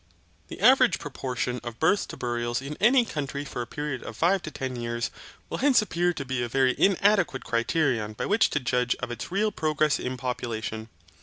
The 0.47 0.59
average 0.61 0.97
proportion 0.97 1.59
of 1.63 1.79
births 1.79 2.07
to 2.07 2.17
burials 2.17 2.59
in 2.59 2.75
any 2.81 3.05
country 3.05 3.45
for 3.45 3.61
a 3.61 3.67
period 3.67 4.01
of 4.01 4.17
five 4.17 4.41
to 4.41 4.49
ten 4.49 4.75
years, 4.75 5.11
will 5.47 5.59
hence 5.59 5.79
appear 5.79 6.11
to 6.11 6.25
be 6.25 6.41
a 6.41 6.49
very 6.49 6.73
inadequate 6.75 7.43
criterion 7.43 8.13
by 8.13 8.25
which 8.25 8.49
to 8.49 8.59
judge 8.59 8.95
of 8.95 9.11
its 9.11 9.31
real 9.31 9.51
progress 9.51 9.99
in 9.99 10.17
population. 10.17 10.89